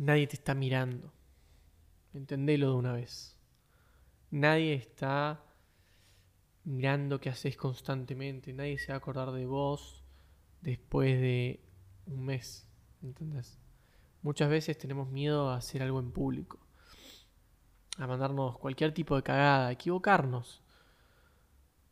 [0.00, 1.12] nadie te está mirando.
[2.14, 3.36] Entendelo de una vez.
[4.30, 5.44] Nadie está
[6.64, 8.52] mirando qué haces constantemente.
[8.54, 10.02] Nadie se va a acordar de vos
[10.62, 11.60] después de
[12.06, 12.66] un mes.
[13.02, 13.58] ¿Entendés?
[14.22, 16.58] Muchas veces tenemos miedo a hacer algo en público.
[17.98, 20.62] A mandarnos cualquier tipo de cagada, a equivocarnos.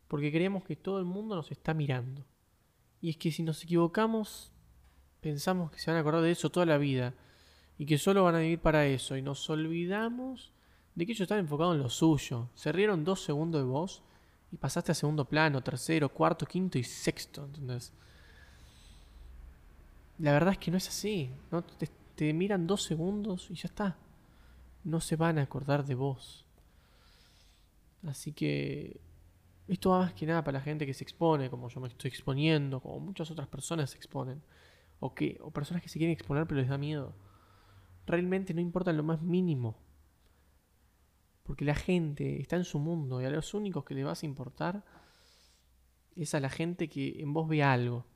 [0.09, 2.25] Porque creemos que todo el mundo nos está mirando.
[3.03, 4.51] Y es que si nos equivocamos,
[5.21, 7.15] pensamos que se van a acordar de eso toda la vida.
[7.79, 9.17] Y que solo van a vivir para eso.
[9.17, 10.53] Y nos olvidamos
[10.95, 12.51] de que ellos están enfocados en lo suyo.
[12.55, 14.03] Se rieron dos segundos de vos
[14.51, 17.45] y pasaste a segundo plano, tercero, cuarto, quinto y sexto.
[17.45, 17.93] ¿Entendés?
[20.19, 21.31] La verdad es que no es así.
[21.53, 21.63] ¿no?
[21.63, 23.97] Te, miran dos segundos y ya está.
[24.83, 26.45] No se van a acordar de vos.
[28.05, 29.01] Así que
[29.69, 32.09] esto va más que nada para la gente que se expone, como yo me estoy
[32.09, 34.43] exponiendo, como muchas otras personas se exponen.
[34.99, 37.15] O, que, o personas que se quieren exponer pero les da miedo.
[38.09, 39.77] Realmente no importa lo más mínimo.
[41.43, 44.27] Porque la gente está en su mundo y a los únicos que le vas a
[44.27, 44.83] importar
[46.17, 48.07] es a la gente que en vos ve algo.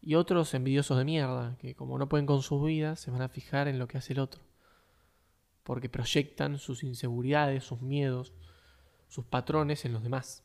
[0.00, 3.28] Y otros envidiosos de mierda, que como no pueden con sus vidas, se van a
[3.28, 4.40] fijar en lo que hace el otro.
[5.64, 8.32] Porque proyectan sus inseguridades, sus miedos,
[9.08, 10.42] sus patrones en los demás.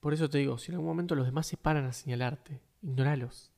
[0.00, 3.53] Por eso te digo, si en algún momento los demás se paran a señalarte, ignoralos.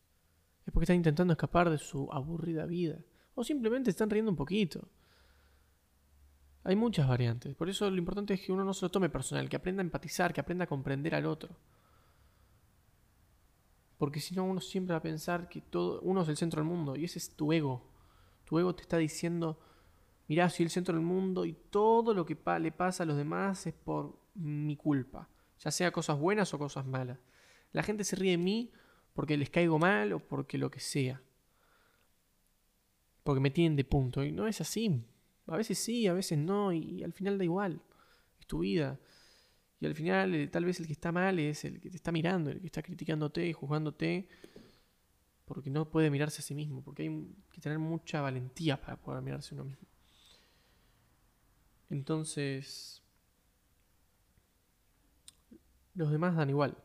[0.67, 2.99] Es porque están intentando escapar de su aburrida vida.
[3.35, 4.89] O simplemente están riendo un poquito.
[6.65, 7.55] Hay muchas variantes.
[7.55, 9.85] Por eso lo importante es que uno no se lo tome personal, que aprenda a
[9.85, 11.57] empatizar, que aprenda a comprender al otro.
[13.99, 16.69] Porque si no, uno siempre va a pensar que todo, uno es el centro del
[16.69, 17.89] mundo y ese es tu ego.
[18.45, 19.61] Tu ego te está diciendo,
[20.27, 23.67] mirá, soy el centro del mundo y todo lo que le pasa a los demás
[23.67, 25.29] es por mi culpa.
[25.61, 27.19] Ya sea cosas buenas o cosas malas.
[27.73, 28.73] La gente se ríe de mí
[29.17, 31.23] porque les caigo mal o porque lo que sea.
[33.25, 34.23] Porque me tienen de punto.
[34.23, 35.03] Y no es así.
[35.47, 36.71] A veces sí, a veces no.
[36.71, 37.81] Y, al final da igual.
[38.39, 39.01] Es tu vida.
[39.81, 42.13] Y al final eh, tal vez el que está mal es el que te está
[42.13, 44.29] mirando, el que está criticándote y juzgándote.
[45.47, 46.83] Porque no puede mirarse a sí mismo.
[46.85, 49.89] Porque hay que tener mucha valentía para poder mirarse a uno mismo.
[51.89, 53.03] Entonces,
[55.95, 56.77] los demás dan igual.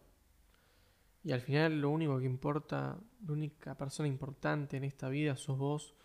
[1.23, 5.57] Y al final lo único que importa, la única persona importante en esta vida sos
[5.57, 5.95] vos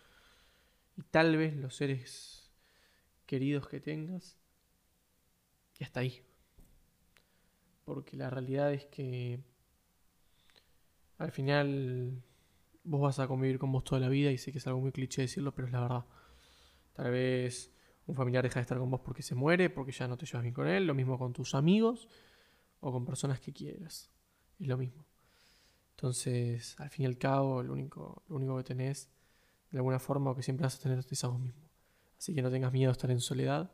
[0.95, 2.51] y tal vez los seres
[3.25, 4.37] queridos que tengas.
[5.79, 6.23] Y hasta ahí.
[7.85, 9.39] Porque la realidad es que
[11.17, 12.21] al final
[12.83, 14.91] vos vas a convivir con vos toda la vida y sé que es algo muy
[14.91, 16.05] cliché decirlo, pero es la verdad.
[16.93, 17.71] Tal vez
[18.05, 20.43] un familiar deja de estar con vos porque se muere, porque ya no te llevas
[20.43, 22.07] bien con él, lo mismo con tus amigos
[22.79, 24.11] o con personas que quieras.
[24.59, 25.06] Es lo mismo.
[25.97, 29.09] Entonces, al fin y al cabo, lo único, lo único que tenés,
[29.71, 31.71] de alguna forma, o que siempre vas a tener es a vos mismo.
[32.15, 33.71] Así que no tengas miedo a estar en soledad.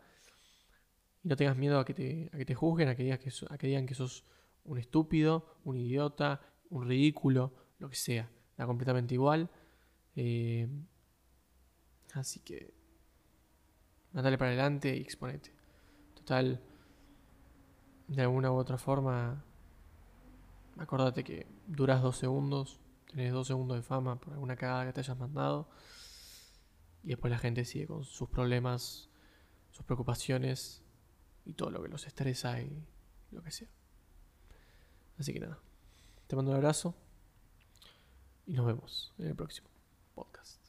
[1.22, 3.30] Y no tengas miedo a que te, a que te juzguen, a que, digas que,
[3.50, 4.24] a que digan que sos
[4.64, 6.40] un estúpido, un idiota,
[6.70, 8.32] un ridículo, lo que sea.
[8.56, 9.50] Da completamente igual.
[10.16, 10.70] Eh,
[12.14, 12.74] así que,
[14.14, 15.52] mandale para adelante y exponete.
[16.14, 16.64] Total,
[18.08, 19.44] de alguna u otra forma,
[20.78, 25.02] acordate que duras dos segundos, tenés dos segundos de fama por alguna cagada que te
[25.02, 25.70] hayas mandado,
[27.04, 29.10] y después la gente sigue con sus problemas,
[29.72, 30.84] sus preocupaciones
[31.46, 32.86] y todo lo que los estresa y
[33.32, 33.70] lo que sea.
[35.18, 35.60] Así que nada,
[36.28, 36.96] te mando un abrazo
[38.46, 39.70] y nos vemos en el próximo
[40.16, 40.63] podcast.